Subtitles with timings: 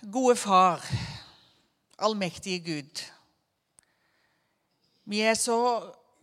[0.00, 0.80] Gode Far,
[1.98, 3.00] allmektige Gud.
[5.04, 5.56] Vi er så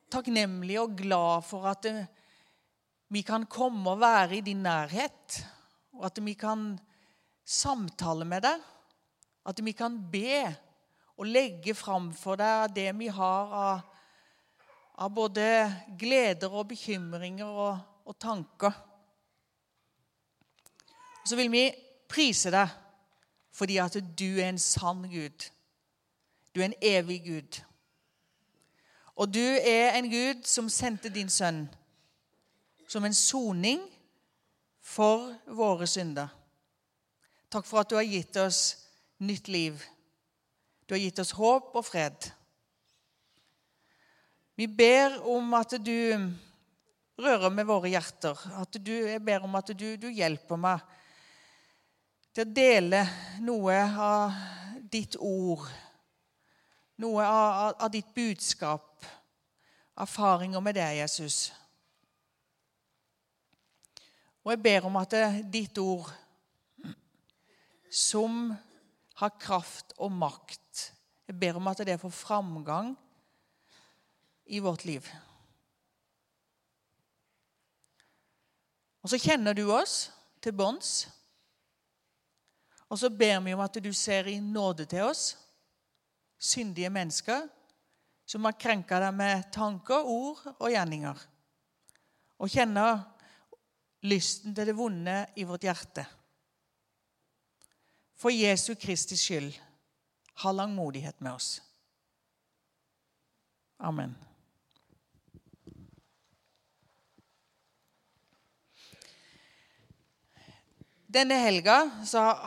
[0.10, 1.86] takknemlige og glad for at
[3.14, 5.46] vi kan komme og være i din nærhet,
[5.94, 6.72] og at vi kan
[7.46, 8.66] samtale med deg,
[9.46, 10.42] at vi kan be
[11.14, 13.86] og legge fram for deg det vi har av,
[15.06, 15.46] av både
[16.02, 17.78] gleder og bekymringer og,
[18.10, 18.74] og tanker.
[21.22, 21.66] Og så vil vi
[22.10, 22.87] prise deg
[23.58, 25.50] fordi at du er en sann Gud.
[26.54, 27.60] Du er en evig Gud.
[29.18, 31.66] Og du er en Gud som sendte din sønn
[32.88, 33.82] som en soning
[34.82, 36.32] for våre synder.
[37.52, 38.62] Takk for at du har gitt oss
[39.24, 39.82] nytt liv.
[40.88, 42.30] Du har gitt oss håp og fred.
[44.58, 46.16] Vi ber om at du
[47.20, 48.40] rører med våre hjerter.
[48.58, 50.97] At du, jeg ber om at du, du hjelper meg
[52.38, 53.02] til å dele
[53.42, 54.38] noe av
[54.94, 55.66] ditt ord
[56.98, 59.06] noe av, av ditt budskap,
[59.98, 61.52] erfaringer med deg, Jesus.
[64.46, 66.10] Og jeg ber om at det er ditt ord,
[67.92, 68.52] som
[69.18, 70.92] har kraft og makt
[71.28, 72.94] Jeg ber om at det får framgang
[74.48, 75.04] i vårt liv.
[79.04, 80.06] Og så kjenner du oss
[80.40, 81.10] til bunns.
[82.90, 85.36] Og så ber vi om at du ser i nåde til oss
[86.38, 87.48] syndige mennesker
[88.28, 91.20] som har krenka deg med tanker, ord og gjerninger.
[92.38, 93.00] Og kjenner
[94.06, 96.06] lysten til det vonde i vårt hjerte.
[98.18, 99.54] For Jesu Kristi skyld,
[100.44, 101.50] ha langmodighet med oss.
[103.80, 104.16] Amen.
[111.08, 111.86] Denne helga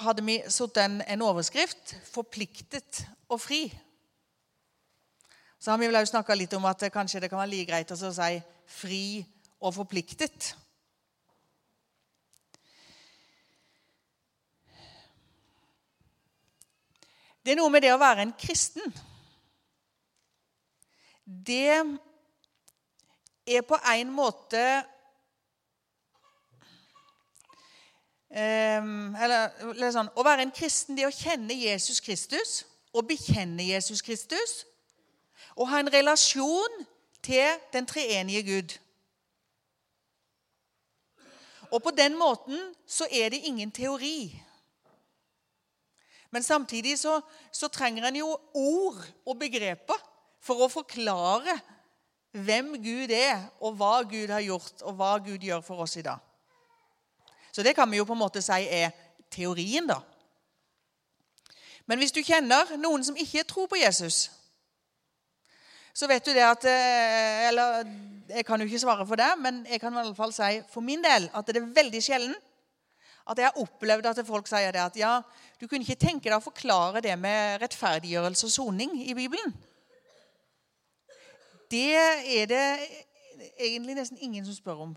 [0.05, 3.73] hadde vi satt en, en overskrift 'Forpliktet og fri'.
[5.59, 7.97] Så har vi vel snakka litt om at kanskje det kan være like greit å
[7.97, 9.25] si 'fri
[9.61, 10.55] og forpliktet'.
[17.41, 18.93] Det er noe med det å være en kristen.
[21.25, 21.81] Det
[23.47, 24.85] er på en måte
[28.31, 32.61] Um, eller, eller sånn, Å være en kristen, det å kjenne Jesus Kristus
[32.95, 34.53] og bekjenne Jesus Kristus.
[35.59, 36.85] Og ha en relasjon
[37.27, 38.77] til den treenige Gud.
[41.71, 44.31] Og på den måten så er det ingen teori.
[46.31, 47.21] Men samtidig så,
[47.53, 49.99] så trenger en jo ord og begreper
[50.43, 51.59] for å forklare
[52.31, 56.07] hvem Gud er, og hva Gud har gjort, og hva Gud gjør for oss i
[56.07, 56.23] dag.
[57.51, 58.93] Så det kan vi jo på en måte si er
[59.31, 60.01] teorien, da.
[61.87, 64.29] Men hvis du kjenner noen som ikke tror på Jesus,
[65.95, 67.81] så vet du det at eh, Eller
[68.31, 70.87] jeg kan jo ikke svare for det, men jeg kan i alle fall si for
[70.87, 72.37] min del at det er veldig sjelden
[73.31, 75.11] at jeg har opplevd at folk sier det at ja,
[75.61, 79.53] du kunne ikke tenke deg å forklare det med rettferdiggjørelse og soning i Bibelen.
[81.71, 82.65] Det er det
[83.61, 84.97] egentlig nesten ingen som spør om.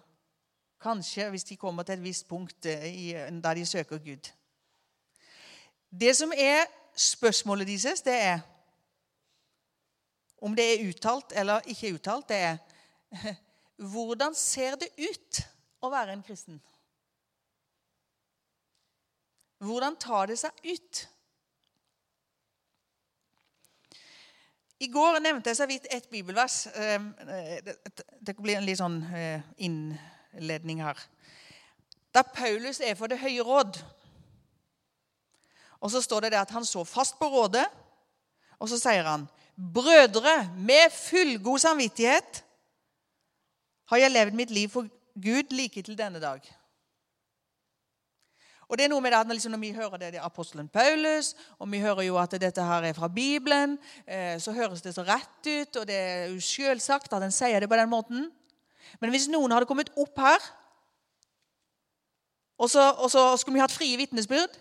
[0.83, 4.31] Kanskje hvis de kommer til et visst punkt eh, der de søker Gud.
[5.99, 8.39] Det som er spørsmålet deres, det er
[10.43, 12.57] om det er uttalt eller ikke uttalt, det er
[13.93, 15.41] hvordan ser det ut
[15.83, 16.59] å være en kristen?
[19.63, 21.03] Hvordan tar det seg ut?
[24.83, 26.65] I går nevnte jeg så vidt et bibelvers.
[26.67, 27.05] Eh,
[28.19, 29.93] det blir en litt sånn eh, inn
[30.37, 30.99] innledning her.
[32.13, 33.79] Da Paulus er for Det høye råd.
[35.79, 37.65] Og så står det der at han så fast på rådet,
[38.59, 42.43] og så sier han Brødre, med fullgod samvittighet
[43.91, 46.41] har jeg levd mitt liv for Gud like til denne dag.
[48.67, 50.67] Og det er noe med det at liksom Når vi hører det, det er apostelen
[50.67, 53.77] Paulus, og vi hører jo at dette her er fra Bibelen,
[54.07, 57.59] eh, så høres det så rett ut, og det er jo selvsagt at en sier
[57.59, 58.31] det på den måten.
[59.01, 60.43] Men hvis noen hadde kommet opp her,
[62.61, 64.59] og så, og så skulle vi hatt frie vitnesbyrd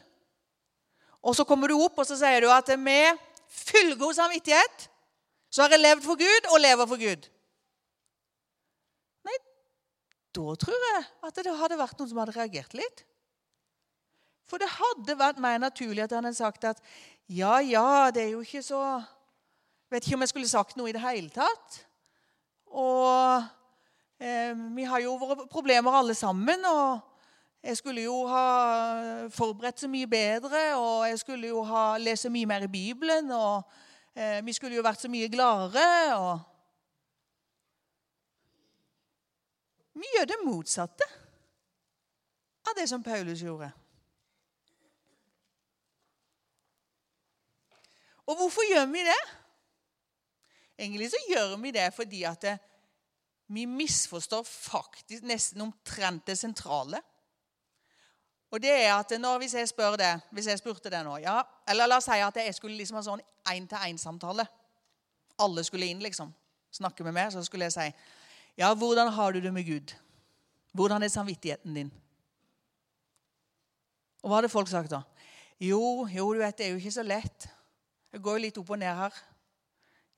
[1.28, 3.20] Og så kommer du opp og så sier du at med
[3.52, 4.88] fullgod samvittighet
[5.52, 7.26] så har jeg levd for Gud og lever for Gud.
[9.28, 9.34] Nei,
[10.32, 13.02] da tror jeg at det hadde vært noen som hadde reagert litt.
[14.48, 16.80] For det hadde vært mer naturlig at han hadde sagt at
[17.28, 18.80] ja, ja, det er jo ikke så
[19.92, 21.74] Vet ikke om jeg skulle sagt noe i det hele tatt.
[22.72, 23.44] Og
[24.76, 26.64] vi har jo våre problemer alle sammen.
[26.64, 27.00] og
[27.62, 32.30] Jeg skulle jo ha forberedt så mye bedre, og jeg skulle jo ha lest så
[32.30, 33.30] mye mer i Bibelen.
[33.30, 33.62] Og
[34.14, 36.16] eh, vi skulle jo vært så mye gladere.
[36.16, 36.38] og
[39.98, 41.06] Vi gjør det motsatte
[42.68, 43.72] av det som Paulus gjorde.
[48.26, 49.22] Og hvorfor gjør vi det?
[50.78, 52.58] Egentlig så gjør vi det fordi at det,
[53.52, 57.00] vi misforstår faktisk nesten omtrent det sentrale.
[58.52, 61.40] Og det er at når, Hvis jeg spør det, hvis jeg spurte det nå ja,
[61.68, 64.44] Eller la oss si at jeg skulle liksom ha sånn én-til-én-samtale.
[65.40, 66.32] Alle skulle inn, liksom.
[66.72, 67.32] Snakke med meg.
[67.32, 67.88] Så skulle jeg si
[68.60, 69.94] Ja, hvordan har du det med Gud?
[70.72, 71.92] Hvordan er samvittigheten din?
[74.22, 75.02] Og hva hadde folk sagt da?
[75.60, 77.48] Jo, jo, du vet, det er jo ikke så lett.
[78.12, 79.18] Jeg går jo litt opp og ned her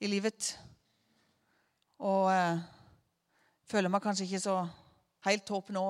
[0.01, 0.55] i livet.
[2.03, 2.63] Og eh,
[3.70, 4.58] føler meg kanskje ikke så
[5.25, 5.87] helt topp nå.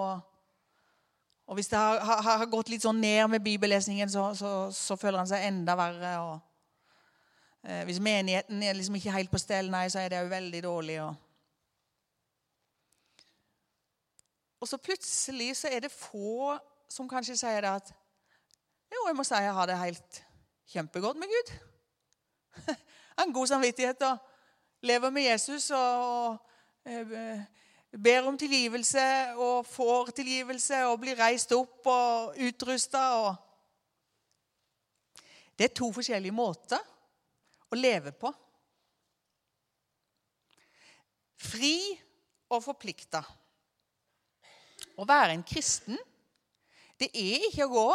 [1.45, 4.97] Og hvis det har, har, har, gått litt sånn ned med bibellesningen, så, så, så
[4.97, 6.13] føler han seg enda verre.
[6.25, 6.39] Og,
[7.67, 10.63] eh, hvis menigheten er liksom ikke helt på stell, nei, så er det jo veldig
[10.65, 10.99] dårlig.
[11.05, 11.21] Og.
[14.65, 16.55] og så plutselig så er det få
[16.89, 17.91] som kanskje sier det at
[18.95, 20.21] Jo, jeg må si jeg har det helt
[20.71, 21.51] kjempegodt med Gud.
[22.69, 24.19] Jeg har en god samvittighet og
[24.83, 26.39] lever med Jesus og,
[26.87, 27.43] og eh,
[28.03, 29.05] ber om tilgivelse
[29.39, 33.03] og får tilgivelse og blir reist opp og utrusta.
[33.23, 33.35] Og
[35.59, 36.81] det er to forskjellige måter
[37.71, 38.33] å leve på.
[41.45, 41.77] Fri
[42.51, 43.23] og forplikta.
[44.95, 45.99] Å være en kristen,
[46.99, 47.89] det er ikke å gå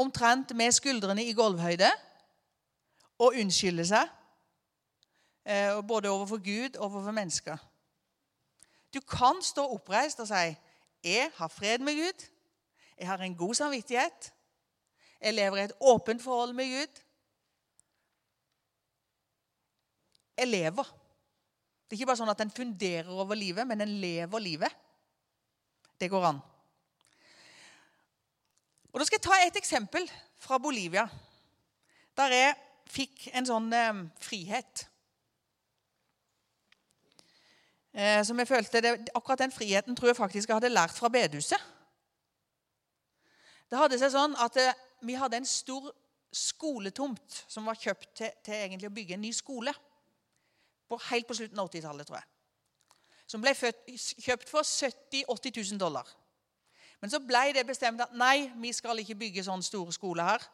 [0.00, 1.88] omtrent med skuldrene i gulvhøyde
[3.20, 4.08] og unnskylde seg,
[5.44, 7.60] eh, både overfor Gud og overfor mennesker.
[8.96, 10.56] Du kan stå oppreist og si
[11.04, 12.26] 'Jeg har fred med Gud.
[12.98, 14.32] Jeg har en god samvittighet.
[15.20, 17.02] Jeg lever i et åpent forhold med Gud.'
[20.38, 20.82] Jeg lever.
[20.82, 24.72] Det er ikke bare sånn at en funderer over livet, men en lever livet.
[26.00, 26.40] Det går an.
[28.92, 31.08] Og Da skal jeg ta et eksempel fra Bolivia.
[32.16, 32.54] Der jeg
[32.86, 34.88] fikk en sånn eh, frihet.
[37.96, 41.08] Eh, som jeg følte det, Akkurat den friheten tror jeg faktisk jeg hadde lært fra
[41.08, 41.60] bedehuset.
[43.70, 45.88] Det hadde seg sånn at eh, Vi hadde en stor
[46.32, 49.72] skoletomt som var kjøpt til, til egentlig å bygge en ny skole.
[50.88, 52.28] På, helt på slutten av 80-tallet, tror jeg.
[53.26, 53.88] Som ble født,
[54.22, 56.10] kjøpt for 70 000-80 000 dollar.
[57.00, 60.44] Men så ble det bestemt at nei, vi skal ikke bygge sånn store skole her.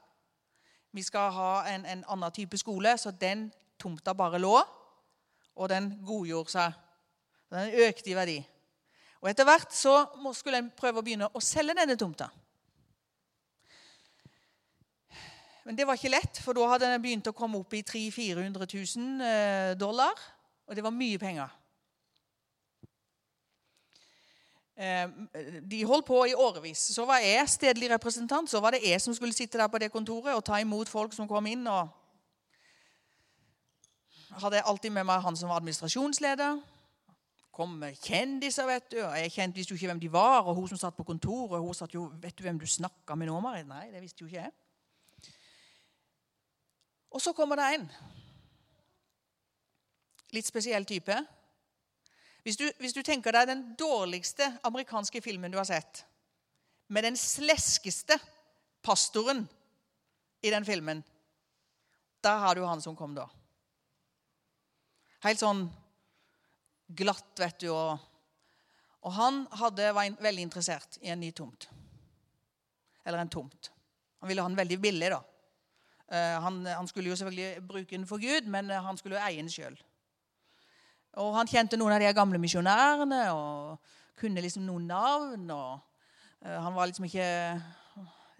[0.94, 3.48] Vi skal ha en, en annen type skole, så den
[3.82, 4.56] tomta bare lå.
[5.54, 6.80] Og den godgjorde seg
[7.52, 8.38] den økte i verdi.
[9.22, 9.94] Og Etter hvert så
[10.34, 12.28] skulle en prøve å begynne å selge denne tomta.
[15.62, 18.66] Men det var ikke lett, for da hadde den begynt å komme opp i 300
[18.66, 20.18] 000-400 000 dollar.
[20.66, 21.52] Og det var mye penger.
[24.74, 25.06] Eh,
[25.62, 26.82] de holdt på i årevis.
[26.96, 28.50] Så var jeg stedlig representant.
[28.50, 31.14] Så var det jeg som skulle sitte der på det kontoret og ta imot folk
[31.14, 31.66] som kom inn.
[31.66, 31.88] og
[34.32, 36.56] hadde alltid med meg han som var administrasjonsleder
[37.52, 38.98] kom kjendiser, vet du.
[39.02, 40.46] Jeg kjente, visste jo ikke hvem de var.
[40.48, 43.28] Og hun som satt på kontoret, hun satt jo Vet du hvem du snakka med
[43.28, 43.68] nå, Marit?
[43.68, 44.52] Nei, det visste jo ikke jeg.
[47.12, 47.86] Og så kommer det en.
[50.32, 51.18] Litt spesiell type.
[52.42, 56.06] Hvis du, hvis du tenker deg den dårligste amerikanske filmen du har sett,
[56.88, 58.16] med den sleskeste
[58.82, 59.44] pastoren
[60.42, 61.04] i den filmen,
[62.24, 63.28] der har du han som kom da.
[65.22, 65.68] Helt sånn
[66.96, 67.68] glatt, vet du.
[67.74, 67.98] Og,
[69.02, 71.68] og han hadde, var veldig interessert i en ny tomt.
[73.04, 73.72] Eller en tomt.
[74.22, 75.22] Han ville ha den veldig billig, da.
[76.12, 79.24] Uh, han, han, skulle jo selvfølgelig bruke den for Gud, men uh, han skulle jo
[79.24, 79.78] eie den sjøl.
[81.22, 85.48] Og han kjente noen av de gamle misjonærene og kunne liksom noen navn.
[85.50, 85.80] og
[86.44, 87.28] uh, Han var liksom ikke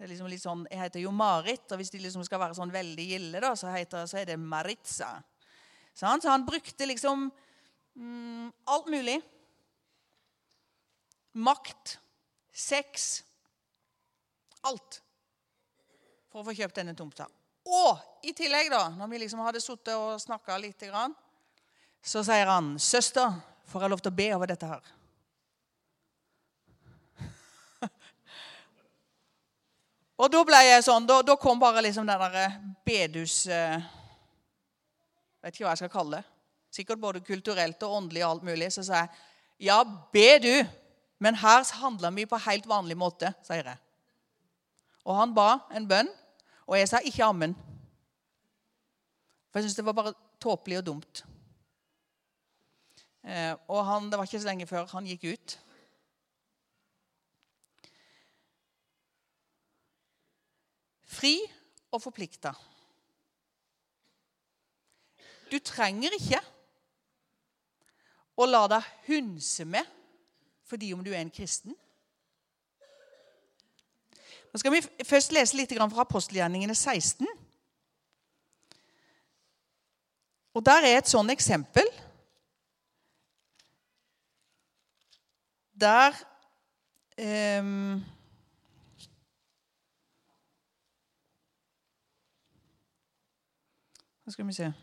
[0.03, 3.05] liksom litt sånn, Jeg heter jo Marit, og hvis de liksom skal være sånn veldig
[3.07, 5.15] gilde, da, så, heter, så er det Maritza.
[5.93, 7.29] Så han, så han brukte liksom
[7.95, 9.21] Mm, alt mulig.
[11.31, 11.99] Makt,
[12.53, 13.23] sex
[14.63, 15.01] Alt
[16.31, 17.25] for å få kjøpt denne tomta.
[17.67, 20.83] Og i tillegg, da, når vi liksom hadde sittet og snakka litt,
[22.01, 23.33] så sier han, 'Søster,
[23.67, 24.87] får jeg lov til å be over dette her?'
[30.23, 33.47] og da ble jeg sånn, da, da kom bare liksom den derre bedus...
[33.47, 33.81] Eh,
[35.43, 36.32] vet ikke hva jeg skal kalle det
[36.73, 39.09] sikkert både kulturelt og åndelig og alt mulig, så sa jeg
[39.69, 40.55] ja, be du.
[41.23, 43.79] Men her handler vi på helt vanlig måte, sier jeg.
[45.07, 46.09] Og han ba en bønn,
[46.67, 47.53] og jeg sa ikke ammen.
[49.51, 51.23] For jeg syntes det var bare tåpelig og dumt.
[53.23, 55.55] Eh, og han, det var ikke så lenge før han gikk ut.
[61.13, 61.37] Fri
[61.93, 62.51] og forplikta.
[65.51, 66.41] Du trenger ikke
[68.35, 69.99] å la deg hunse med
[70.67, 71.75] fordi om du er en kristen.
[74.53, 77.27] Nå skal vi først lese litt fra apostelgjerningene 16.
[80.53, 81.89] Og Der er et sånn eksempel.
[85.73, 86.13] Der
[87.17, 88.01] um,
[94.29, 94.73] skal vi se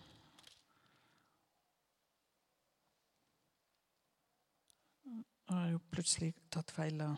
[5.51, 7.15] Jeg har jeg jo plutselig tatt feil av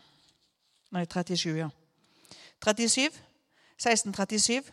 [0.95, 1.67] Nei, 37, ja.
[2.65, 3.03] 37.
[3.77, 4.71] 1637.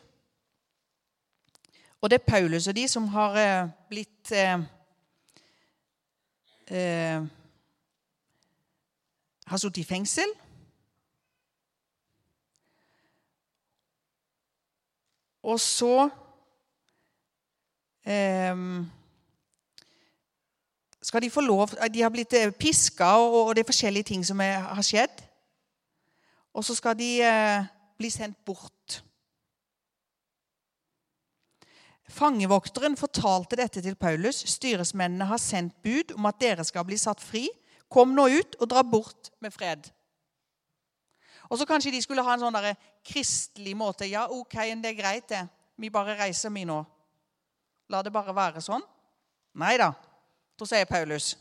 [2.00, 4.62] Og det er Paulus og de som har eh, blitt eh,
[6.72, 7.26] eh,
[9.46, 10.32] Har sittet i fengsel.
[15.42, 16.08] Og så
[18.08, 18.56] eh,
[21.10, 24.40] skal de få lov De har blitt eh, piska, og det er forskjellige ting som
[24.44, 25.22] er, har skjedd.
[26.54, 29.00] Og så skal de eh, bli sendt bort.
[32.10, 34.42] Fangevokteren fortalte dette til Paulus.
[34.50, 37.48] Styresmennene har sendt bud om at dere skal bli satt fri.
[37.90, 39.88] Kom nå ut og dra bort med fred.
[41.50, 42.76] Og så Kanskje de skulle ha en sånn der
[43.06, 44.06] kristelig måte.
[44.06, 45.42] Ja, ok, det er greit, det.
[45.74, 46.78] Vi bare reiser, vi nå.
[47.90, 48.86] La det bare være sånn.
[49.58, 49.90] Nei da.
[50.60, 51.36] Da sier Paulus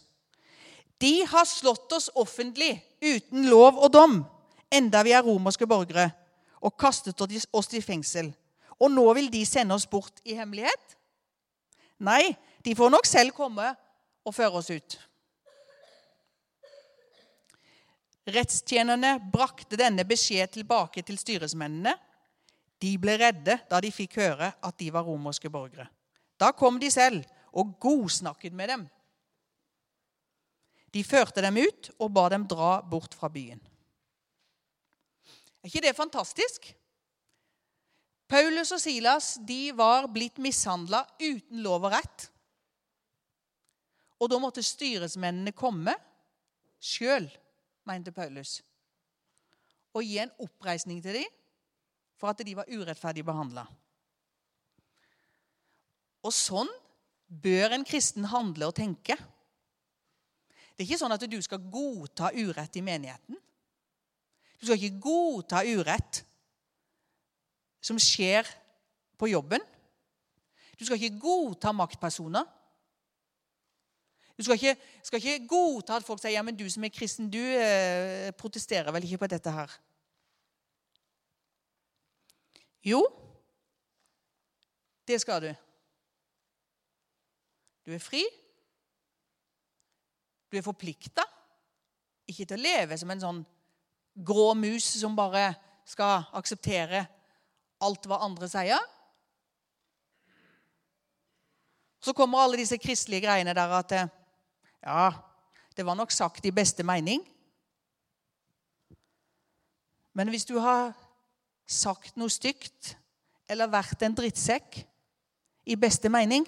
[1.00, 4.16] De har slått oss offentlig uten lov og dom,
[4.72, 6.10] enda vi er romerske borgere,
[6.60, 8.34] og kastet oss i fengsel.
[8.80, 10.98] Og nå vil de sende oss bort i hemmelighet?
[12.04, 13.70] Nei, de får nok selv komme
[14.28, 14.98] og føre oss ut.
[18.30, 21.96] Rettstjenerne brakte denne beskjed tilbake til styresmennene.
[22.80, 25.88] De ble redde da de fikk høre at de var romerske borgere.
[26.40, 27.24] Da kom de selv
[27.56, 28.88] og godsnakket med dem.
[30.94, 33.62] De førte dem ut og ba dem dra bort fra byen.
[35.60, 36.70] Er ikke det fantastisk?
[38.30, 42.28] Paulus og Silas de var blitt mishandla uten lov og rett.
[44.20, 45.96] Og da måtte styresmennene komme
[46.80, 47.26] sjøl,
[47.90, 48.60] mente Paulus,
[49.96, 51.36] og gi en oppreisning til dem
[52.20, 53.66] for at de var urettferdig behandla.
[56.28, 56.70] Og sånn
[57.30, 59.16] bør en kristen handle og tenke.
[60.80, 63.36] Det er ikke sånn at du skal godta urett i menigheten.
[64.62, 66.22] Du skal ikke godta urett
[67.84, 68.48] som skjer
[69.20, 69.60] på jobben.
[70.80, 72.48] Du skal ikke godta maktpersoner.
[74.40, 77.28] Du skal ikke, skal ikke godta at folk sier ja, men du som er kristen,
[77.28, 79.74] du eh, protesterer vel ikke på dette her.
[82.88, 83.04] Jo,
[85.04, 85.50] det skal du.
[87.84, 88.24] Du er fri,
[90.50, 91.26] du er forplikta.
[92.30, 93.42] Ikke til å leve som en sånn
[94.26, 95.54] grå mus som bare
[95.88, 97.06] skal akseptere
[97.86, 98.82] alt hva andre sier.
[102.00, 103.98] Så kommer alle disse kristelige greiene der at
[104.80, 105.12] Ja,
[105.76, 107.24] det var nok sagt i beste mening.
[110.14, 110.94] Men hvis du har
[111.68, 112.96] sagt noe stygt
[113.50, 114.82] eller vært en drittsekk
[115.70, 116.46] i beste mening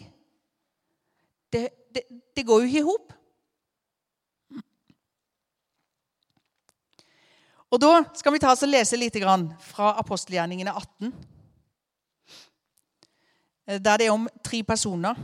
[1.51, 2.03] Det, det,
[2.35, 3.13] det går jo ikke i hop.
[7.71, 9.15] Og Da skal vi ta oss og lese litt
[9.63, 11.13] fra apostelgjerningene 18,
[13.67, 15.15] eh, der det er om tre personer.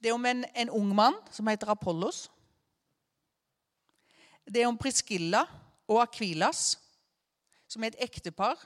[0.00, 2.30] Det er om en, en ung mann som heter Apollos.
[4.48, 5.44] Det er om Priskilla
[5.88, 6.78] og Akvilas,
[7.68, 8.56] som er et ektepar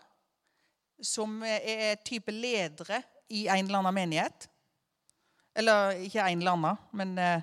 [1.03, 3.03] som er type ledere
[3.33, 4.47] i en eller annen menighet.
[5.57, 7.43] Eller ikke en eller annen, men eh,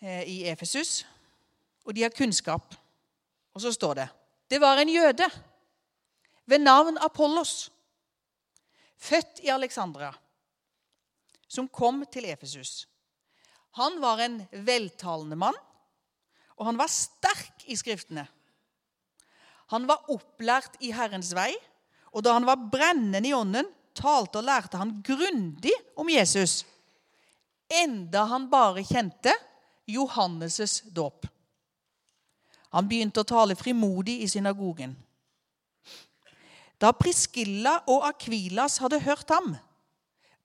[0.00, 1.02] eh i Efesus
[1.84, 2.74] og de har kunnskap.
[3.54, 4.08] Og så står det
[4.52, 5.24] det var en jøde
[6.44, 7.70] ved navn Apollos,
[9.00, 10.10] født i Alexandria,
[11.48, 12.86] som kom til Efesus.
[13.80, 15.56] Han var en veltalende mann,
[16.60, 18.26] og han var sterk i Skriftene.
[19.72, 21.54] Han var opplært i Herrens vei,
[22.12, 26.62] og da han var brennende i ånden, talte og lærte han grundig om Jesus,
[27.72, 29.32] enda han bare kjente
[29.88, 31.24] Johannes' dåp.
[32.72, 34.94] Han begynte å tale frimodig i synagogen.
[36.80, 39.52] Da Priskilla og Akvilas hadde hørt ham,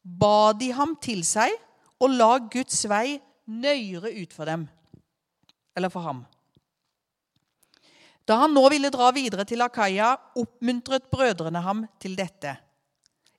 [0.04, 1.56] ba de ham til seg
[1.98, 3.18] og la Guds vei
[3.48, 4.68] nøyere ut for dem,
[5.76, 6.22] eller for ham.
[8.28, 12.58] Da han nå ville dra videre til Akaya, oppmuntret brødrene ham til dette.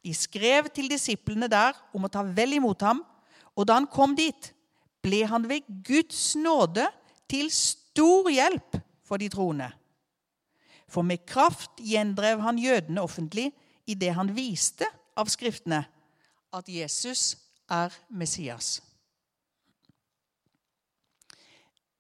[0.03, 3.03] De skrev til disiplene der om å ta vel imot ham,
[3.53, 4.55] og da han kom dit,
[5.05, 6.89] ble han ved Guds nåde
[7.29, 7.88] til stor
[8.31, 9.71] hjelp for de troende.
[10.89, 13.51] For med kraft gjendrev han jødene offentlig
[13.87, 14.89] i det han viste
[15.19, 15.83] av Skriftene,
[16.53, 17.37] at Jesus
[17.69, 18.79] er Messias.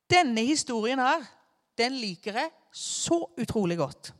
[0.08, 1.24] Denne historien her,
[1.76, 4.12] den liker jeg så utrolig godt.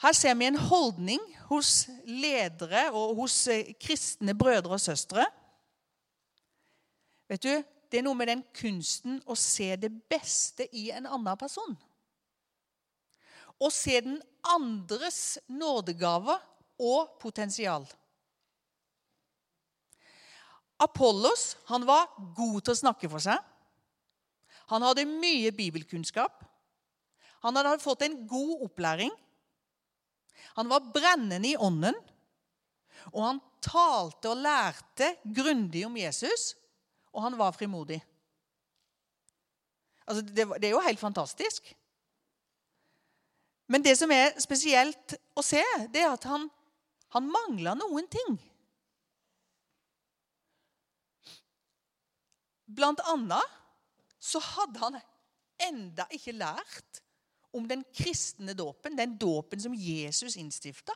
[0.00, 5.26] Her ser vi en holdning hos ledere og hos eh, kristne brødre og søstre.
[7.30, 7.52] Vet du,
[7.90, 11.72] Det er noe med den kunsten å se det beste i en annen person.
[13.58, 16.38] Å se den andres nådegaver
[16.78, 17.82] og potensial.
[20.78, 22.06] Apollos han var
[22.38, 23.42] god til å snakke for seg.
[24.70, 26.46] Han hadde mye bibelkunnskap.
[27.42, 29.10] Han hadde fått en god opplæring.
[30.54, 31.98] Han var brennende i ånden,
[33.10, 36.54] og han talte og lærte grundig om Jesus,
[37.12, 38.00] og han var frimodig.
[40.06, 41.72] Altså, det, det er jo helt fantastisk.
[43.70, 45.62] Men det som er spesielt å se,
[45.94, 46.48] det er at han,
[47.14, 48.38] han mangla noen ting.
[52.70, 53.58] Blant annet
[54.20, 54.98] så hadde han
[55.70, 57.00] enda ikke lært
[57.54, 60.94] om den kristne dåpen, den dåpen som Jesus innstifta.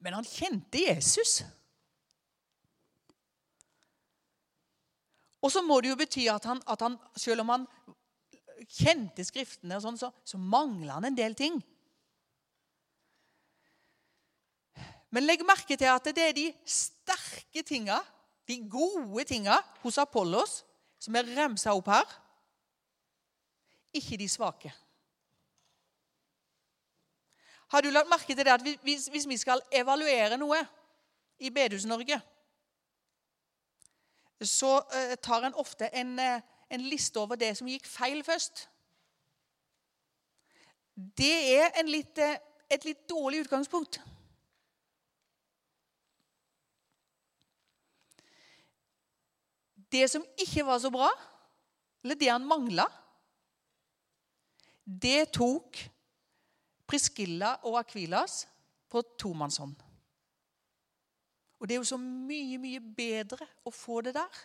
[0.00, 1.40] Men han kjente Jesus.
[5.40, 7.66] Og så må det jo bety at han, at han selv om han
[8.68, 11.56] kjente Skriftene, og sånn, så, så mangla han en del ting.
[15.10, 17.98] Men legg merke til at det er de sterke tinga,
[18.46, 20.60] de gode tinga hos Apollos,
[21.00, 22.18] som er remsa opp her
[23.92, 24.72] ikke de svake.
[27.70, 30.58] Har du lagt merke til det at hvis, hvis vi skal evaluere noe
[31.38, 32.18] i Bedehus-Norge,
[34.46, 38.68] så uh, tar en ofte en, uh, en, liste over det som gikk feil først.
[40.94, 42.38] Det er litt, uh,
[42.70, 44.00] et litt dårlig utgangspunkt.
[49.90, 51.10] Det som ikke var så bra,
[52.04, 52.86] eller det han mangla,
[54.84, 55.82] det tok
[56.90, 58.44] Priskilla og Akvilas
[58.90, 59.89] på tomannshånd.
[61.60, 64.40] Og det er jo så mye, mye bedre å få det der.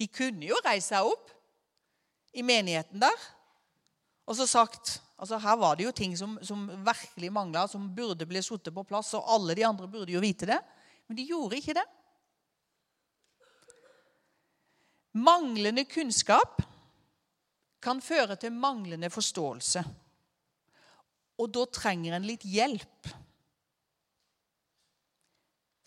[0.00, 1.30] De kunne jo reist seg opp
[2.32, 3.30] i menigheten der
[4.26, 8.26] og så sagt altså Her var det jo ting som, som virkelig mangla, som burde
[8.26, 10.58] bli satt på plass, og alle de andre burde jo vite det.
[11.06, 11.84] Men de gjorde ikke det.
[15.22, 16.64] Manglende kunnskap
[17.82, 19.84] kan føre til manglende forståelse.
[21.38, 23.12] Og da trenger en litt hjelp.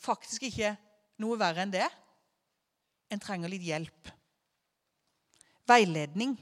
[0.06, 0.76] Faktisk ikke
[1.22, 1.88] noe verre enn det.
[3.10, 4.12] En trenger litt hjelp.
[5.70, 6.36] Veiledning.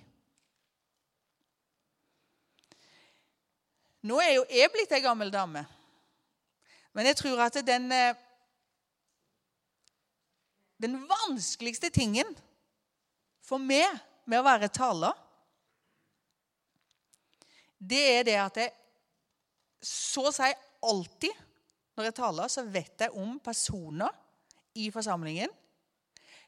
[4.04, 5.62] Nå er jo jeg blitt ei gammel dame,
[6.92, 8.18] men jeg tror at den, eh,
[10.84, 12.28] den vanskeligste tingen
[13.40, 13.88] for meg
[14.28, 15.16] med å være taler,
[17.80, 18.76] det er det at jeg
[19.84, 20.52] så å si
[20.84, 21.40] alltid
[21.96, 24.14] når jeg taler, så vet jeg om personer
[24.76, 25.52] i forsamlingen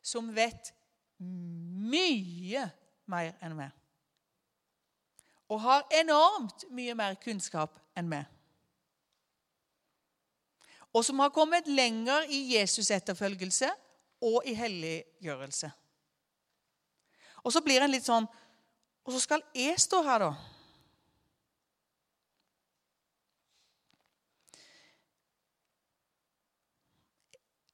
[0.06, 0.72] som vet
[1.20, 2.66] mye
[3.10, 3.74] mer enn meg.
[5.50, 8.26] Og har enormt mye mer kunnskap enn meg.
[10.96, 13.70] Og som har kommet lenger i Jesus-etterfølgelse
[14.26, 15.70] og i helliggjørelse.
[17.44, 18.26] Og så blir en litt sånn
[19.06, 20.55] Og så skal jeg stå her, da.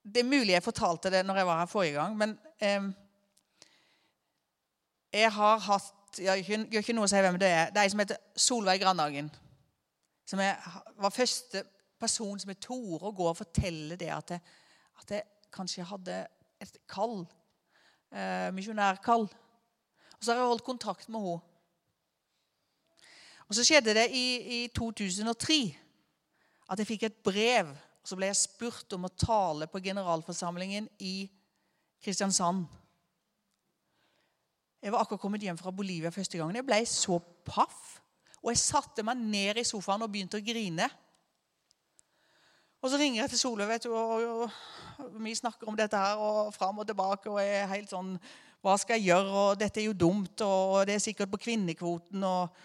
[0.03, 2.91] Det er mulig jeg fortalte det når jeg var her forrige gang, men eh,
[5.13, 7.69] jeg har hatt Jeg gjør ikke noe å si hvem det er.
[7.71, 9.29] Det er ei som heter Solveig Grandhagen.
[10.27, 10.57] Som er,
[10.99, 11.61] var første
[12.01, 14.41] person som jeg torde å gå og fortelle det at jeg,
[14.99, 15.23] at jeg
[15.55, 16.17] kanskje hadde
[16.59, 17.21] et kall.
[18.11, 19.23] Eh, misjonærkall.
[19.23, 21.47] Og så har jeg holdt kontakt med henne.
[23.47, 24.25] Og så skjedde det i,
[24.57, 25.61] i 2003
[26.71, 31.15] at jeg fikk et brev så ble jeg spurt om å tale på generalforsamlingen i
[32.01, 32.65] Kristiansand.
[34.81, 36.57] Jeg var akkurat kommet hjem fra Bolivia første gangen.
[36.57, 37.99] Jeg ble så paff.
[38.41, 40.87] Og jeg satte meg ned i sofaen og begynte å grine.
[42.81, 46.81] Og så ringer jeg til Solveig, og, og, vi snakker om dette her og fram
[46.81, 47.29] og tilbake.
[47.29, 48.15] Og jeg er helt sånn
[48.61, 49.29] Hva skal jeg gjøre?
[49.43, 50.41] Og dette er jo dumt.
[50.41, 52.63] Og det er sikkert på kvinnekvoten og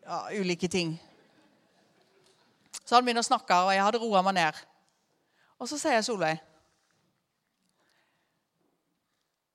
[0.00, 0.96] ja, ulike ting.
[2.92, 4.56] Så han begynner å snakke, og jeg hadde roa meg ned.
[5.56, 6.42] Og så sier Solveig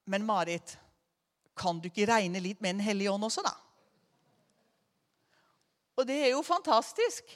[0.10, 0.74] Men Marit,
[1.54, 3.54] kan du ikke regne litt med Den hellige ånd også, da?
[6.02, 7.30] Og det er jo fantastisk.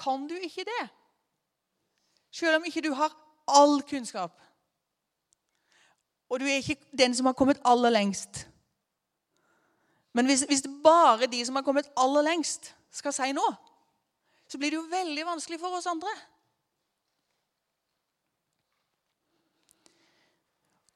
[0.00, 0.88] Kan du ikke det?
[2.32, 3.12] Selv om ikke du har
[3.52, 4.32] all kunnskap.
[6.32, 8.46] Og du er ikke den som har kommet aller lengst.
[10.16, 13.67] Men hvis, hvis bare de som har kommet aller lengst, skal si noe,
[14.48, 16.12] så blir det jo veldig vanskelig for oss andre.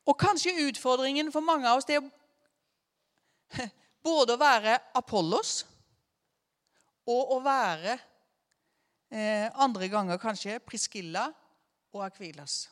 [0.09, 3.69] Og kanskje utfordringen for mange av oss det er
[4.07, 5.63] både å være Apollos
[7.07, 7.95] og å være
[9.13, 11.29] eh, andre ganger kanskje Priskilla
[11.93, 12.65] og Akvilas.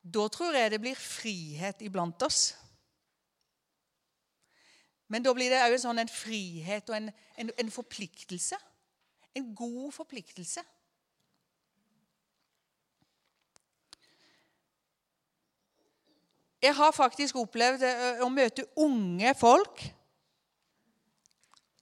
[0.00, 2.54] Da tror jeg det blir frihet iblant oss.
[5.10, 7.08] Men da blir det òg sånn en frihet og en,
[7.42, 8.54] en, en forpliktelse.
[9.34, 10.62] En god forpliktelse.
[16.62, 17.82] Jeg har faktisk opplevd
[18.22, 19.82] å møte unge folk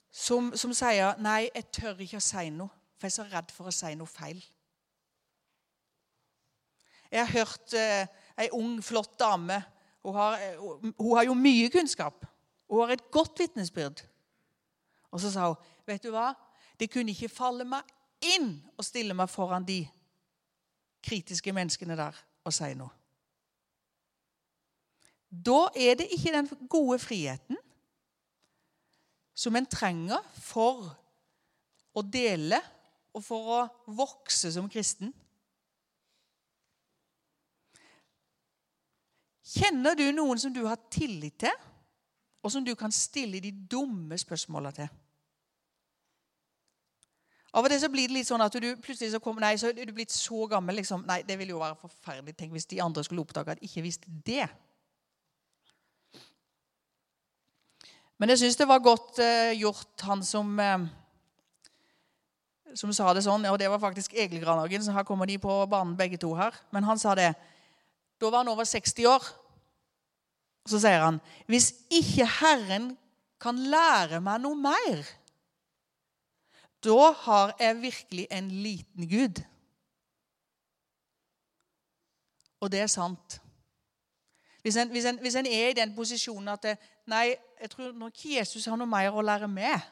[0.09, 3.53] som, som, sier 'Nei, jeg tør ikke å si noe, for jeg er så redd
[3.53, 4.41] for å si noe feil'.
[7.11, 9.61] Jeg har hørt eh, ei ung, flott dame.
[10.01, 10.39] Hun har,
[10.97, 12.25] hun har jo mye kunnskap.
[12.69, 14.05] Hun har et godt vitnesbyrd.
[15.11, 15.55] Og så sa hun,
[15.85, 16.33] 'Vet du hva?
[16.79, 17.83] Det kunne ikke falle meg
[18.21, 19.87] inn å stille meg foran de
[21.03, 22.93] kritiske menneskene der og si noe.'
[25.29, 27.57] Da er det ikke den gode friheten
[29.33, 30.89] som en trenger for
[31.93, 32.59] å dele
[33.13, 33.59] og for å
[33.93, 35.13] vokse som kristen.
[39.49, 41.68] Kjenner du noen som du har tillit til,
[42.43, 44.87] og som du kan stille de dumme spørsmåla til?
[47.49, 49.71] Av og til så blir det litt sånn at du plutselig så kommer, nei, så
[49.71, 50.77] er du blitt så gammel.
[50.77, 52.35] liksom, Nei, det ville jo være forferdelig.
[52.37, 54.45] Tenk hvis de andre skulle oppdage at de ikke visste det.
[58.19, 60.85] Men jeg syns det var godt eh, gjort, han som, eh,
[62.77, 63.47] som sa det sånn.
[63.49, 66.53] Og det var faktisk Egil Granhagen, så her kommer de på banen begge to her.
[66.75, 67.31] Men han sa det.
[68.19, 69.25] Da var han over 60 år.
[70.69, 71.17] Og så sier han
[71.49, 72.91] hvis ikke Herren
[73.41, 75.07] kan lære meg noe mer,
[76.85, 79.41] da har jeg virkelig en liten Gud.
[82.61, 83.39] Og det er sant.
[84.61, 86.75] Hvis en, hvis, en, hvis en, er i den posisjonen at det,
[87.09, 89.87] Nei, jeg tror nok Jesus har noe mer å lære med.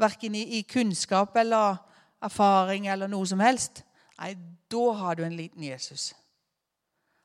[0.00, 1.76] Verken i, i, kunnskap eller
[2.24, 3.82] erfaring eller noe som helst.
[4.16, 4.32] Nei,
[4.72, 6.14] da har du en liten Jesus.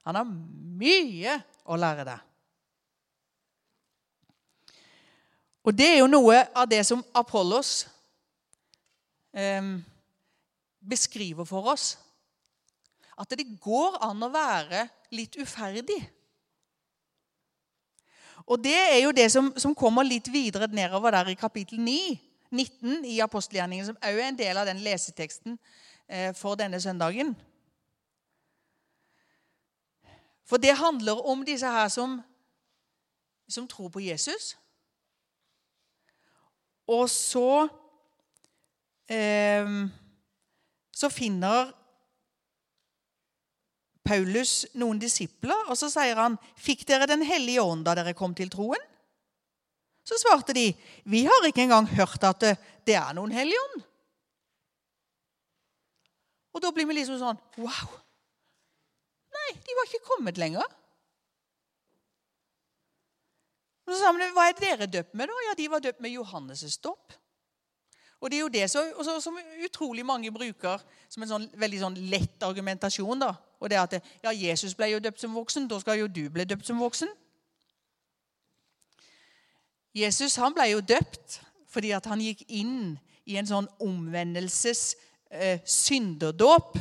[0.03, 2.29] Han har mye å lære deg.
[5.63, 7.85] Og det er jo noe av det som Apollos
[9.31, 9.63] eh,
[10.83, 11.93] beskriver for oss.
[13.15, 16.01] At det går an å være litt uferdig.
[18.43, 22.17] Og det er jo det som, som kommer litt videre nedover der i kapittel 9,
[22.51, 25.55] 19 i apostelgjerningen, som òg er en del av den leseteksten
[26.07, 27.31] eh, for denne søndagen.
[30.45, 32.17] For det handler om disse her som,
[33.47, 34.53] som tror på Jesus.
[36.87, 37.67] Og så
[39.07, 39.69] eh,
[40.93, 41.71] Så finner
[44.03, 48.35] Paulus noen disipler, og så sier han, 'Fikk dere Den hellige ånd da dere kom
[48.35, 48.89] til troen?'
[50.03, 50.75] Så svarte de,
[51.05, 53.83] 'Vi har ikke engang hørt at det, det er noen hellig ånd.'
[56.53, 58.02] Og da blir vi liksom sånn Wow!
[59.53, 60.65] De var ikke kommet lenger.
[63.83, 65.33] Og så sa han, 'Hva er dere døpt med?' da?
[65.49, 67.13] Ja, de var døpt med Johannes' dåp.
[68.23, 71.97] Og det er jo det som, som utrolig mange bruker som en sånn, veldig sånn
[72.07, 73.19] lett argumentasjon.
[73.19, 73.33] da.
[73.59, 76.29] Og det er at ja, Jesus ble jo døpt som voksen, da skal jo du
[76.29, 77.11] bli døpt som voksen.
[79.93, 81.41] Jesus han ble jo døpt
[81.73, 84.95] fordi at han gikk inn i en sånn omvendelses
[85.29, 86.77] eh, synderdåp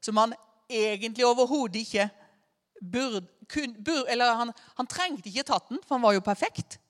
[0.00, 0.34] som han
[0.68, 2.08] egentlig overhodet ikke
[2.80, 6.80] burde kun, burde, Eller han, han trengte ikke tatt den, for han var jo perfekt.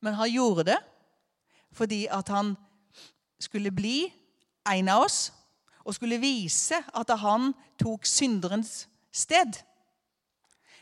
[0.00, 0.78] Men han gjorde det
[1.70, 2.56] fordi at han
[3.40, 4.08] skulle bli
[4.66, 5.28] en av oss
[5.84, 9.60] og skulle vise at han tok synderens sted.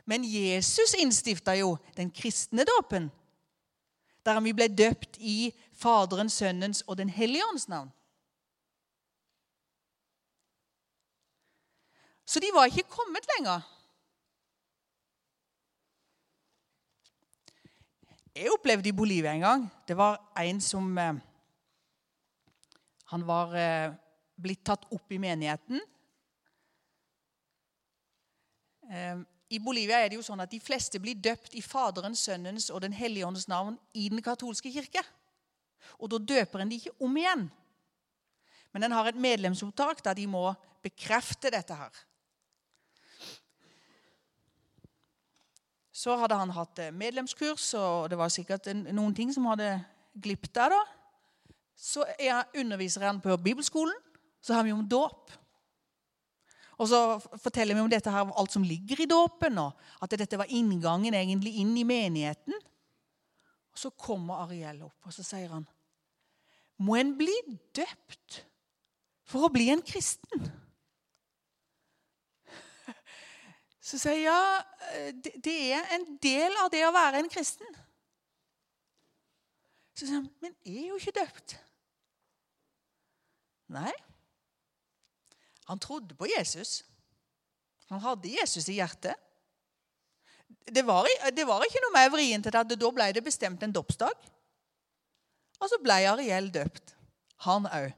[0.08, 3.10] Men Jesus innstifta jo den kristne dåpen,
[4.24, 7.92] der vi ble døpt i Faderens, Sønnens og Den hellige ånds navn.
[12.28, 13.62] Så de var ikke kommet lenger.
[18.36, 21.16] Jeg opplevde i Bolivia en gang Det var en som eh,
[23.10, 23.94] Han var eh,
[24.38, 25.80] blitt tatt opp i menigheten.
[28.92, 29.24] Eh,
[29.56, 32.84] I Bolivia er det jo sånn at de fleste blir døpt i Faderens, Sønnens og
[32.84, 35.02] Den hellige ånds navn i den katolske kirke.
[35.98, 37.48] Og da døper en de ikke om igjen.
[38.76, 40.44] Men en har et medlemsopptak der de må
[40.84, 42.04] bekrefte dette her.
[45.98, 49.72] Så hadde han hatt eh, medlemskurs, og det var sikkert noen ting som hadde
[50.14, 50.76] glippet der.
[50.76, 50.82] da.
[51.78, 52.06] Så
[52.58, 53.96] underviser han på bibelskolen.
[54.42, 55.32] Så har vi om dåp.
[56.78, 57.00] Og så
[57.42, 61.16] forteller vi om dette her, alt som ligger i dåpen, og at dette var inngangen
[61.18, 62.54] egentlig inn i menigheten.
[63.74, 65.66] Og Så kommer Ariel opp, og så sier han
[66.78, 67.34] Må en bli
[67.74, 68.44] døpt
[69.26, 70.46] for å bli en kristen?
[73.88, 77.68] Så sier jeg ja, det er en del av det å være en kristen.
[79.96, 81.56] Så sier han, men jeg er jo ikke døpt.
[83.72, 83.94] Nei.
[85.70, 86.82] Han trodde på Jesus.
[87.88, 89.16] Han hadde Jesus i hjertet.
[90.68, 93.72] Det var, det var ikke noe mer vrient enn at da ble det bestemt en
[93.72, 94.28] dåpsdag.
[95.58, 96.92] Og så ble Ariel døpt.
[97.48, 97.92] Han òg.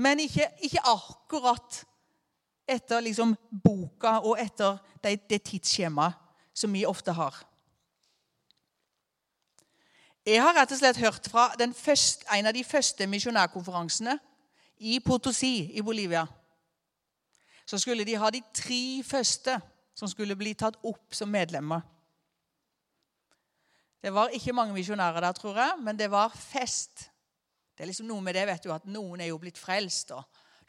[0.00, 1.82] Men ikke, ikke akkurat
[2.72, 6.18] etter liksom boka og etter det, det tidsskjemaet
[6.54, 7.36] som vi ofte har.
[10.22, 14.18] Jeg har rett og slett hørt fra første, en av de første misjonærkonferansene
[14.78, 16.26] i Potosi i Bolivia.
[17.66, 19.56] Så skulle de ha de tre første
[19.94, 21.82] som skulle bli tatt opp som medlemmer.
[24.02, 27.08] Det var ikke mange misjonærer der, tror jeg, men det var fest.
[27.74, 30.10] Det er liksom noe med det vet du, at noen er jo blitt frelst.
[30.10, 30.22] og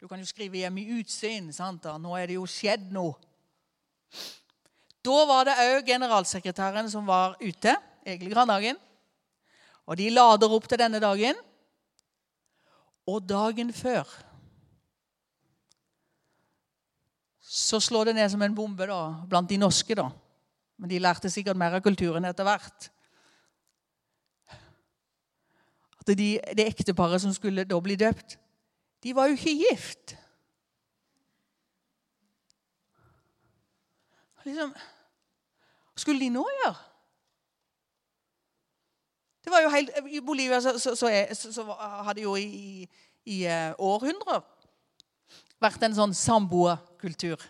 [0.04, 1.46] du kan jo skrive hjemme i utsyn.
[1.56, 1.86] sant?
[1.96, 3.14] Nå er det jo skjedd noe.
[5.00, 7.72] Da var det òg generalsekretæren som var ute,
[8.04, 8.76] Egil Grandhagen.
[9.88, 11.40] Og de lader opp til denne dagen.
[13.08, 14.04] Og dagen før
[17.40, 19.96] så slår det ned som en bombe da, blant de norske.
[19.96, 20.10] da.
[20.76, 22.90] Men de lærte sikkert mer av kulturen etter hvert.
[25.96, 28.42] At de, det ekteparet som skulle da bli døpt,
[29.04, 30.16] de var jo ikke gift.
[34.44, 36.74] Liksom, Hva skulle de nå gjøre?
[39.44, 41.64] Det var jo helt, I Bolivia så, så, så, så
[42.08, 42.88] hadde jo i,
[43.28, 44.40] i uh, århundrer
[45.60, 47.40] vært en sånn samboerkultur.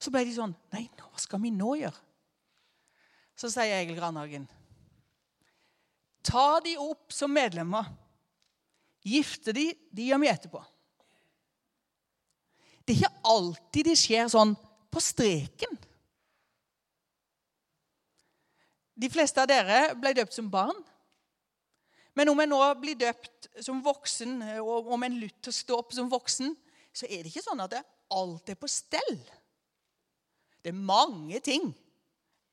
[0.00, 2.04] Så ble de sånn Nei, hva skal vi nå gjøre?
[3.38, 4.48] Så sier Egil Grandhagen
[6.26, 7.86] Ta de opp som medlemmer.
[9.08, 10.60] Gifte de, de gjør vi etterpå.
[12.84, 14.54] Det er ikke alltid det skjer sånn
[14.88, 15.74] på streken.
[18.98, 20.78] De fleste av dere ble døpt som barn.
[22.18, 26.08] Men om en nå blir døpt som voksen, og om en lytter står opp som
[26.10, 26.56] voksen,
[26.90, 29.20] så er det ikke sånn at alt er på stell.
[30.58, 31.68] Det er mange ting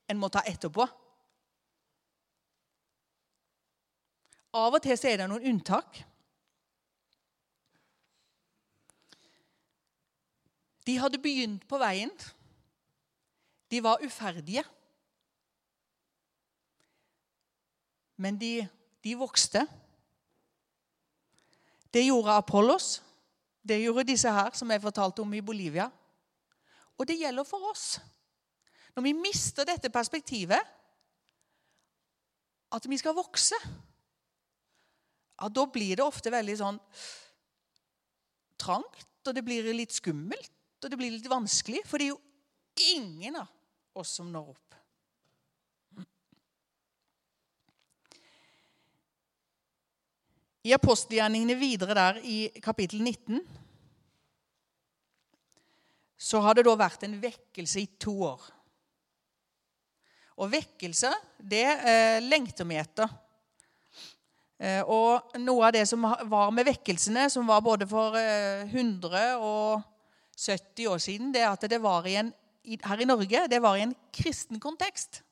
[0.06, 0.86] en må ta etterpå.
[4.56, 5.98] Av og til så er det noen unntak.
[10.86, 12.12] De hadde begynt på veien.
[13.72, 14.64] De var uferdige.
[18.22, 18.68] Men de,
[19.04, 19.66] de vokste.
[21.94, 23.02] Det gjorde Apollos.
[23.66, 25.90] Det gjorde disse her, som jeg fortalte om i Bolivia.
[26.98, 27.98] Og det gjelder for oss.
[28.96, 30.62] Når vi mister dette perspektivet,
[32.72, 33.58] at vi skal vokse,
[35.42, 36.78] ja, da blir det ofte veldig sånn
[38.62, 40.52] trangt, og det blir litt skummelt
[40.84, 43.50] og det blir litt vanskelig, for det er jo ingen av
[43.98, 44.62] oss som når opp.
[50.66, 53.44] I apostelgjerningene videre der i kapittel 19
[56.26, 58.42] så har det da vært en vekkelse i to år.
[60.42, 63.12] Og vekkelse, det eh, lengter vi etter.
[64.58, 69.38] Eh, og noe av det som var med vekkelsene, som var både for eh, 100
[69.38, 69.86] og
[70.36, 72.34] 70 år siden, det at det var i en,
[72.84, 75.24] her i Norge det var i en kristen kontekst.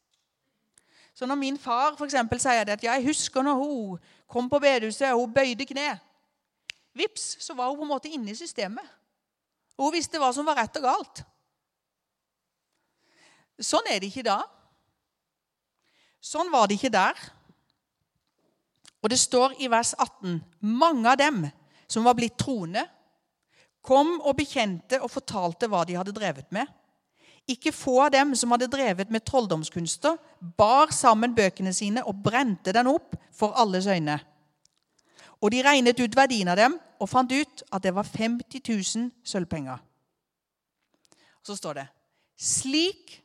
[1.14, 5.14] Så når min far for sier det at jeg husker når hun kom på bedehuset
[5.14, 6.00] og hun bøyde kne
[6.94, 8.86] Vips, så var hun på en måte inne i systemet.
[9.78, 11.24] Og hun visste hva som var rett og galt.
[13.58, 14.44] Sånn er det ikke da.
[16.22, 17.18] Sånn var det ikke der.
[19.02, 21.42] Og det står i vers 18.: Mange av dem
[21.90, 22.86] som var blitt troende,
[23.84, 26.70] kom og bekjente og fortalte hva de hadde drevet med.
[27.50, 32.72] Ikke få av dem som hadde drevet med trolldomskunster, bar sammen bøkene sine og brente
[32.72, 34.22] den opp for alles øyne.
[35.44, 39.10] Og de regnet ut verdien av dem og fant ut at det var 50 000
[39.28, 39.82] sølvpenger.
[41.44, 41.88] Så står det
[42.40, 43.20] Slik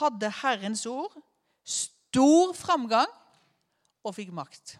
[0.00, 1.14] hadde Herrens ord
[1.62, 3.10] stor framgang
[4.04, 4.76] og fikk makt.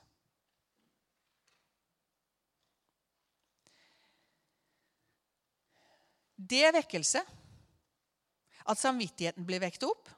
[6.50, 7.22] Det er vekkelse.
[8.68, 10.08] At samvittigheten blir vekt opp.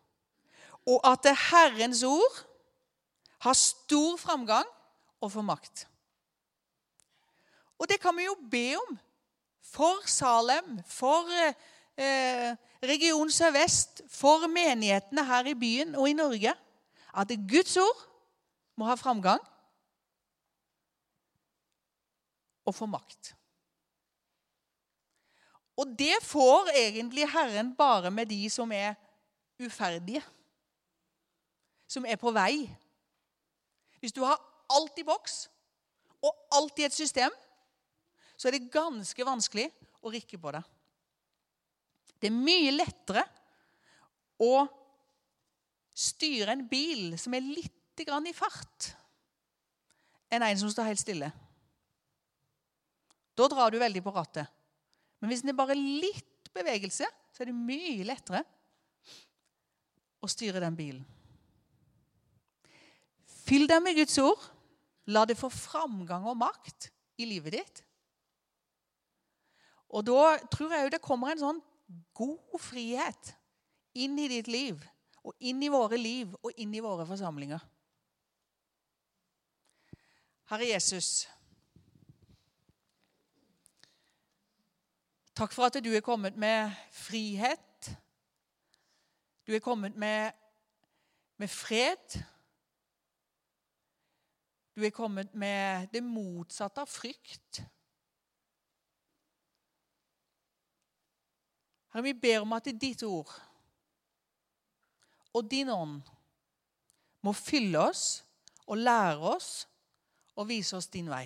[0.87, 2.43] Og at Herrens ord
[3.43, 4.69] har stor framgang
[5.21, 5.87] og får makt.
[7.79, 8.99] Og det kan vi jo be om
[9.67, 16.55] for Salem, for eh, Region Sør-Vest, for menighetene her i byen og i Norge.
[17.17, 18.07] At Guds ord
[18.77, 19.43] må ha framgang
[22.67, 23.36] og få makt.
[25.77, 28.95] Og det får egentlig Herren bare med de som er
[29.61, 30.23] uferdige.
[31.89, 32.65] Som er på vei.
[34.01, 34.41] Hvis du har
[34.73, 35.47] alt i boks
[36.25, 37.31] og alt i et system,
[38.37, 39.69] så er det ganske vanskelig
[40.05, 40.63] å rikke på det.
[42.21, 43.23] Det er mye lettere
[44.43, 44.67] å
[45.97, 48.91] styre en bil som er litt i fart,
[50.29, 51.31] enn en som står helt stille.
[53.37, 54.45] Da drar du veldig på rattet.
[55.27, 58.45] Men hvis det er bare litt bevegelse, så er det mye lettere
[60.23, 61.01] å styre den bilen.
[63.27, 64.45] Fyll deg med Guds ord.
[65.11, 67.83] La det få framgang og makt i livet ditt.
[69.91, 71.61] Og da tror jeg jo det kommer en sånn
[72.15, 73.35] god frihet
[73.99, 74.79] inn i ditt liv,
[75.27, 77.67] og inn i våre liv og inn i våre forsamlinger.
[80.55, 81.27] Herre Jesus,
[85.37, 87.93] takk for at du er kommet med frihet.
[89.47, 90.33] Du er kommet med,
[91.37, 92.23] med fred.
[94.77, 97.63] Du er kommet med det motsatte av frykt.
[101.93, 103.31] Herre, vi ber om at ditt ord
[105.37, 106.01] og din ånd
[107.25, 108.05] må fylle oss
[108.67, 109.51] og lære oss
[110.37, 111.25] og vise oss din vei.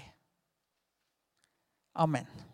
[1.95, 2.50] Amen.